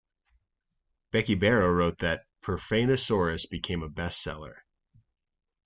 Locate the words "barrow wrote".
1.35-1.99